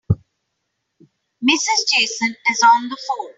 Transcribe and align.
Mrs. 1.43 1.81
Jason 1.93 2.35
is 2.49 2.61
on 2.73 2.89
the 2.89 2.97
phone. 3.07 3.29